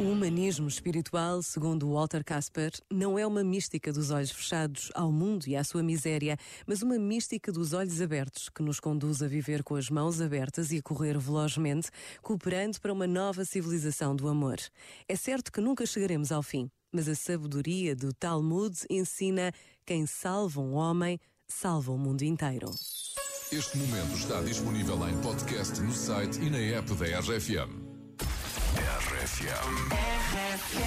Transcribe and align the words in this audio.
O 0.00 0.04
humanismo 0.04 0.66
espiritual, 0.66 1.42
segundo 1.42 1.92
Walter 1.92 2.24
Casper, 2.24 2.72
não 2.90 3.18
é 3.18 3.26
uma 3.26 3.44
mística 3.44 3.92
dos 3.92 4.10
olhos 4.10 4.30
fechados 4.30 4.90
ao 4.94 5.12
mundo 5.12 5.46
e 5.46 5.54
à 5.54 5.62
sua 5.62 5.82
miséria, 5.82 6.38
mas 6.66 6.80
uma 6.80 6.98
mística 6.98 7.52
dos 7.52 7.74
olhos 7.74 8.00
abertos 8.00 8.48
que 8.48 8.62
nos 8.62 8.80
conduz 8.80 9.22
a 9.22 9.28
viver 9.28 9.62
com 9.62 9.76
as 9.76 9.90
mãos 9.90 10.18
abertas 10.18 10.72
e 10.72 10.78
a 10.78 10.82
correr 10.82 11.18
velozmente, 11.18 11.90
cooperando 12.22 12.80
para 12.80 12.94
uma 12.94 13.06
nova 13.06 13.44
civilização 13.44 14.16
do 14.16 14.26
amor. 14.26 14.56
É 15.06 15.14
certo 15.14 15.52
que 15.52 15.60
nunca 15.60 15.84
chegaremos 15.84 16.32
ao 16.32 16.42
fim, 16.42 16.70
mas 16.90 17.06
a 17.06 17.14
sabedoria 17.14 17.94
do 17.94 18.10
Talmud 18.14 18.74
ensina 18.88 19.52
quem 19.84 20.06
salva 20.06 20.62
um 20.62 20.76
homem, 20.76 21.20
salva 21.46 21.92
o 21.92 21.98
mundo 21.98 22.22
inteiro. 22.22 22.70
Este 23.52 23.76
momento 23.76 24.16
está 24.16 24.40
disponível 24.40 25.06
em 25.06 25.20
podcast 25.20 25.78
no 25.82 25.92
site 25.92 26.40
e 26.40 26.48
na 26.48 26.56
app 26.56 26.94
da 26.94 27.04
RFM. 27.20 27.89
RFM. 29.22 30.80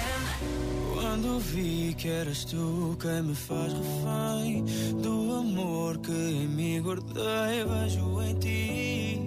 Quando 0.92 1.38
vi 1.38 1.94
que 1.96 2.08
eras 2.08 2.44
tu 2.44 2.96
quem 3.00 3.22
me 3.22 3.34
faz 3.34 3.72
refém 3.72 4.64
do 5.00 5.34
amor 5.36 5.98
que 5.98 6.10
em 6.10 6.48
mim 6.48 6.82
guardei, 6.82 7.64
vejo 7.64 8.22
em 8.22 8.34
ti 8.40 9.20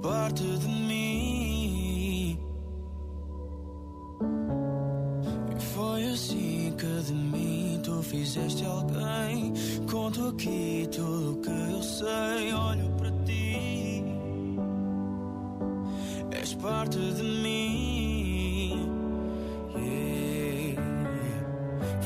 parte 0.00 0.42
de 0.42 0.68
mim. 0.68 2.38
E 5.54 5.60
foi 5.74 6.06
assim 6.06 6.74
que 6.78 7.02
de 7.06 7.12
mim 7.12 7.78
tu 7.84 8.02
fizeste 8.02 8.64
alguém. 8.64 9.52
Conto 9.90 10.28
aqui 10.28 10.88
tudo 10.90 11.32
o 11.32 11.42
que 11.42 11.50
eu 11.50 11.82
sei, 11.82 12.54
olho 12.54 12.90
para 12.96 13.10
ti 13.26 13.43
parte 16.56 16.98
de 16.98 17.22
mim. 17.22 18.90
Yeah. 19.76 20.82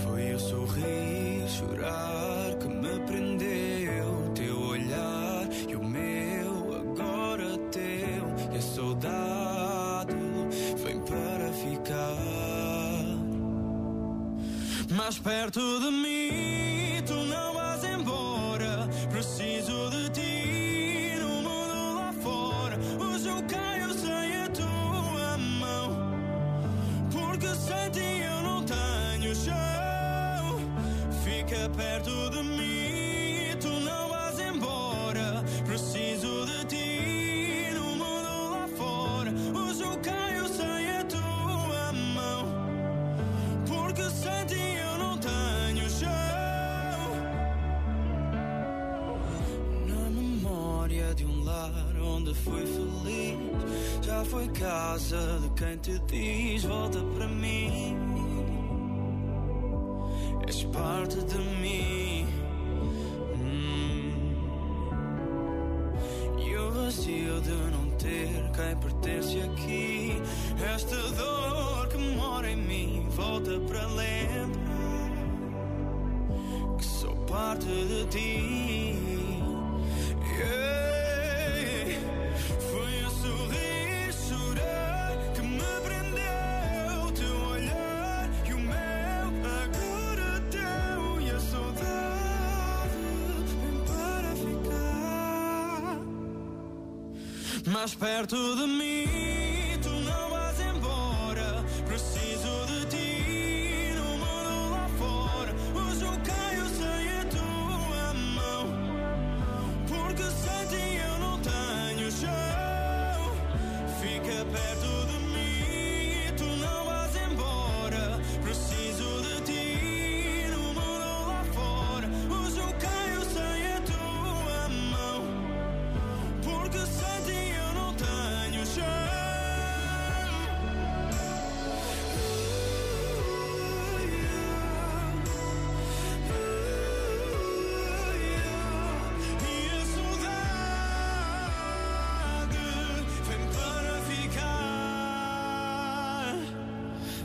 Foi 0.05 0.35
o 0.35 0.39
sorrir, 0.39 1.49
chorar 1.49 2.55
que 2.59 2.69
me 2.69 2.99
prendeu. 3.07 4.33
Teu 4.35 4.61
olhar 4.61 5.49
e 5.69 5.77
o 5.77 5.85
meu, 5.85 6.75
agora 6.77 7.59
teu. 7.71 8.53
E 8.53 8.57
a 8.57 8.61
saudade 8.61 10.15
vem 10.83 11.01
para 11.01 11.53
ficar. 11.53 13.19
Mais 14.91 15.19
perto 15.19 15.61
de 15.81 15.91
mim, 15.91 17.03
tu 17.07 17.15
não 17.15 17.55
vais 17.55 17.85
embora. 17.85 18.89
Preciso 19.11 19.91
de 19.91 19.98
onde 52.29 52.35
fui 52.35 52.67
feliz, 52.67 53.39
já 54.05 54.25
foi 54.25 54.49
casa 54.49 55.41
de 55.41 55.49
quem 55.51 55.77
te 55.79 55.99
diz: 56.01 56.65
volta 56.65 56.99
para 57.01 57.27
mim. 57.27 57.97
És 60.47 60.65
parte 60.65 61.17
de 61.17 61.39
mim. 61.61 62.27
Hum. 63.35 64.13
E 66.39 66.57
o 66.57 66.71
vazio 66.71 67.41
de 67.41 67.51
não 67.51 67.91
ter 67.99 68.51
quem 68.53 68.77
pertence 68.77 69.41
aqui. 69.41 70.23
Esta 70.75 70.97
dor 70.97 71.89
que 71.89 71.99
mora 72.17 72.51
em 72.51 72.57
mim 72.57 73.07
volta 73.11 73.59
para 73.61 73.87
lembrar 73.87 74.69
que 76.79 76.85
sou 76.85 77.15
parte 77.27 77.67
de 77.67 78.07
ti. 78.07 78.88
Mais 97.69 97.95
perto 97.95 98.37
de 98.57 98.67
mim. 98.67 99.38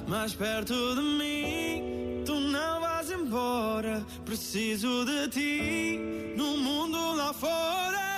Mais 0.07 0.33
perto 0.33 0.73
de 0.95 1.01
mim. 1.01 2.23
Tu 2.25 2.33
não 2.33 2.81
vais 2.81 3.11
embora. 3.11 4.05
Preciso 4.25 5.05
de 5.05 5.27
ti 5.29 6.33
no 6.35 6.57
mundo 6.57 7.15
lá 7.15 7.33
fora. 7.33 8.12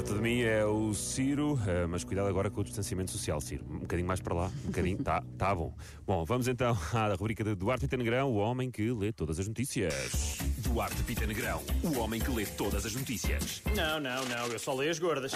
Perto 0.00 0.14
de 0.14 0.22
mim 0.22 0.40
é 0.40 0.64
o 0.64 0.94
Ciro, 0.94 1.60
eh, 1.66 1.86
mas 1.86 2.04
cuidado 2.04 2.26
agora 2.26 2.48
com 2.48 2.62
o 2.62 2.64
distanciamento 2.64 3.10
social, 3.10 3.38
Ciro. 3.38 3.66
Um 3.68 3.80
bocadinho 3.80 4.08
mais 4.08 4.18
para 4.18 4.32
lá, 4.32 4.50
um 4.64 4.68
bocadinho. 4.68 4.96
tá, 4.96 5.22
tá 5.36 5.54
bom. 5.54 5.74
Bom, 6.06 6.24
vamos 6.24 6.48
então 6.48 6.74
à 6.94 7.12
rubrica 7.12 7.44
de 7.44 7.54
Duarte 7.54 7.82
Pita 7.82 7.98
Negrão, 7.98 8.30
o 8.30 8.36
homem 8.36 8.70
que 8.70 8.90
lê 8.92 9.12
todas 9.12 9.38
as 9.38 9.46
notícias. 9.46 10.38
Duarte 10.72 11.02
Pita 11.02 11.26
Negrão, 11.26 11.60
o 11.82 11.98
homem 11.98 12.20
que 12.20 12.30
lê 12.30 12.46
todas 12.46 12.86
as 12.86 12.94
notícias. 12.94 13.60
Não, 13.74 13.98
não, 13.98 14.24
não, 14.26 14.46
eu 14.46 14.58
só 14.58 14.72
leio 14.72 14.90
as 14.90 14.98
gordas. 14.98 15.32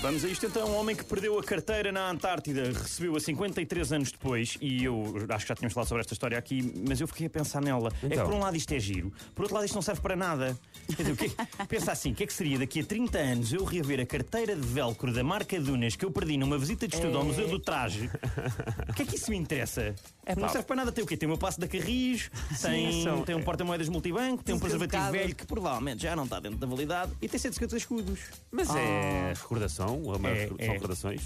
Vamos 0.00 0.24
a 0.24 0.28
isto 0.28 0.46
então. 0.46 0.66
Um 0.70 0.76
homem 0.76 0.96
que 0.96 1.04
perdeu 1.04 1.38
a 1.38 1.44
carteira 1.44 1.92
na 1.92 2.08
Antártida 2.10 2.64
recebeu-a 2.72 3.20
53 3.20 3.92
anos 3.92 4.10
depois, 4.10 4.56
e 4.60 4.82
eu 4.84 5.14
acho 5.28 5.44
que 5.44 5.48
já 5.50 5.54
tínhamos 5.54 5.74
falado 5.74 5.88
sobre 5.88 6.00
esta 6.00 6.14
história 6.14 6.38
aqui, 6.38 6.72
mas 6.88 6.98
eu 7.00 7.06
fiquei 7.06 7.26
a 7.26 7.30
pensar 7.30 7.60
nela. 7.60 7.90
É 8.02 8.08
que 8.08 8.14
Então. 8.14 8.24
por 8.26 8.34
um 8.34 8.38
lado 8.38 8.56
isto 8.56 8.72
é 8.72 8.78
giro, 8.78 9.12
por 9.34 9.42
outro 9.42 9.54
lado 9.56 9.66
isto 9.66 9.74
não 9.74 9.82
serve 9.82 10.00
para 10.00 10.16
nada. 10.16 10.58
Quer 10.86 11.02
dizer, 11.02 11.12
o 11.12 11.16
quê? 11.16 11.30
Pensa 11.68 11.92
assim: 11.92 12.12
o 12.12 12.14
que 12.14 12.24
é 12.24 12.26
que 12.26 12.32
seria 12.32 12.58
daqui 12.58 12.80
a 12.80 12.84
30 12.84 13.18
anos 13.18 13.52
eu 13.52 13.62
reaver 13.64 14.00
a 14.00 14.06
carteira 14.06 14.56
de 14.56 14.66
velcro 14.66 15.12
da 15.12 15.22
marca 15.22 15.60
Dunas 15.60 15.94
que 15.94 16.04
eu 16.06 16.10
perdi 16.10 16.38
numa 16.38 16.56
visita 16.56 16.88
de 16.88 16.94
estudo 16.94 17.18
ao 17.18 17.24
Museu 17.24 17.46
do 17.48 17.58
Traje? 17.58 18.10
O 18.88 18.94
que 18.94 19.02
é 19.02 19.04
que 19.04 19.16
isso 19.16 19.30
me 19.30 19.36
interessa? 19.36 19.94
não 20.36 20.48
serve 20.48 20.66
para 20.66 20.76
nada. 20.76 20.92
Tem 20.92 21.04
o 21.04 21.06
quê? 21.06 21.16
Tem 21.16 21.26
o 21.26 21.30
meu 21.30 21.38
passo 21.38 21.60
da 21.60 21.68
Carris, 21.68 22.30
tem, 22.62 23.02
são- 23.02 23.22
tem 23.22 23.34
um 23.34 23.42
porta-moedas 23.42 23.88
multibanco, 23.88 24.42
tem 24.42 24.54
um 24.54 24.58
preservativo 24.70 24.90
Descascável. 25.02 25.20
velho 25.20 25.34
que 25.34 25.46
provavelmente 25.46 26.02
já 26.02 26.16
não 26.16 26.24
está 26.24 26.40
dentro 26.40 26.58
da 26.58 26.66
validade 26.66 27.12
e 27.20 27.28
tem 27.28 27.38
150 27.38 27.76
escudos. 27.76 28.20
Mas 28.50 28.68
é 28.74 29.32
recordação, 29.34 30.02
a 30.14 30.18
maior- 30.18 30.36
É, 30.36 30.46
são 30.48 30.56
é. 30.58 30.68
recordações. 30.72 31.20